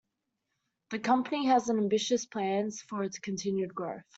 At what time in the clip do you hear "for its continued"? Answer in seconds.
2.81-3.75